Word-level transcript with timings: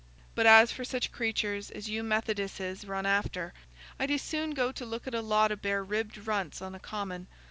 But 0.33 0.47
as 0.47 0.71
for 0.71 0.83
such 0.83 1.11
creaturs 1.11 1.69
as 1.69 1.87
you 1.87 2.01
Methodisses 2.01 2.85
run 2.87 3.05
after, 3.05 3.53
I'd 3.99 4.09
as 4.09 4.23
soon 4.23 4.55
go 4.55 4.71
to 4.71 4.83
look 4.83 5.05
at 5.05 5.13
a 5.13 5.21
lot 5.21 5.51
o' 5.51 5.55
bare 5.55 5.83
ribbed 5.83 6.17
runts 6.25 6.59
on 6.59 6.73
a 6.73 6.79
common. 6.79 7.27